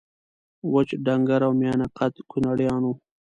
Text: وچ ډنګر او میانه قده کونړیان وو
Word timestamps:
وچ 0.73 0.89
ډنګر 1.05 1.41
او 1.47 1.51
میانه 1.59 1.87
قده 1.97 2.21
کونړیان 2.31 2.81
وو 2.85 2.93